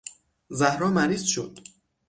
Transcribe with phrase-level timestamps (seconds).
[0.49, 1.59] زهرا مریض شد.